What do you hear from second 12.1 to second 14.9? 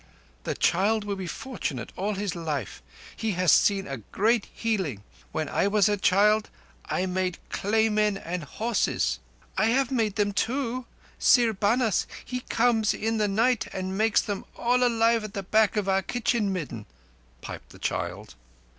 he comes in the night and makes them all